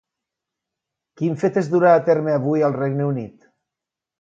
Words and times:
Quin 1.21 1.37
fet 1.43 1.61
es 1.63 1.69
durà 1.75 1.91
a 1.99 2.01
terme 2.09 2.33
avui 2.39 2.67
al 2.71 2.77
Regne 2.79 3.07
Unit? 3.11 3.49